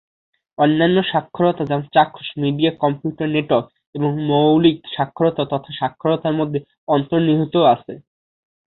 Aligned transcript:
অন্যান্য 0.57 0.97
সাক্ষরতা 1.11 1.63
যেমন 1.69 1.85
চাক্ষুষ, 1.95 2.27
মিডিয়া, 2.43 2.71
কম্পিউটার, 2.83 3.27
নেটওয়ার্ক, 3.35 3.67
এবং 3.95 4.11
মৌলিক 4.29 4.77
সাক্ষরতা 4.95 5.43
তথ্য 5.51 5.67
সাক্ষরতার 5.79 6.37
মধ্যে 6.39 6.59
অন্তর্নিহিত 6.87 7.55
আছে। 7.73 7.93